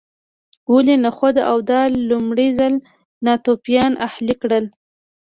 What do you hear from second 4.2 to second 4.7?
کړل